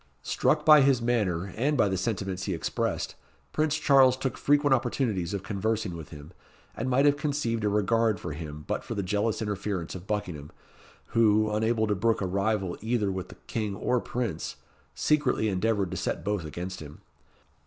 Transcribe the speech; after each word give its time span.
Struck 0.23 0.65
by 0.65 0.81
his 0.81 0.99
manner, 0.99 1.53
and 1.55 1.77
by 1.77 1.87
the 1.87 1.95
sentiments 1.95 2.45
he 2.45 2.55
expressed, 2.55 3.13
Prince 3.53 3.77
Charles 3.77 4.17
took 4.17 4.35
frequent 4.35 4.73
opportunities 4.73 5.31
of 5.31 5.43
conversing 5.43 5.95
with 5.95 6.09
him, 6.09 6.31
and 6.75 6.89
might 6.89 7.05
have 7.05 7.17
conceived 7.17 7.63
a 7.63 7.69
regard 7.69 8.19
for 8.19 8.33
him 8.33 8.63
but 8.65 8.83
for 8.83 8.95
the 8.95 9.03
jealous 9.03 9.43
interference 9.43 9.93
of 9.93 10.07
Buckingham, 10.07 10.49
who, 11.13 11.51
unable 11.51 11.85
to 11.85 11.93
brook 11.93 12.19
a 12.19 12.25
rival 12.25 12.79
either 12.81 13.11
with 13.11 13.29
the 13.29 13.35
King 13.45 13.75
or 13.75 13.99
Prince, 14.01 14.55
secretly 14.95 15.47
endeavoured 15.49 15.91
to 15.91 15.97
set 15.97 16.25
both 16.25 16.45
against 16.45 16.79
him. 16.79 17.01